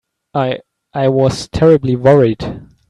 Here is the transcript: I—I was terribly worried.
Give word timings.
I—I 0.33 1.09
was 1.09 1.47
terribly 1.49 1.95
worried. 1.95 2.63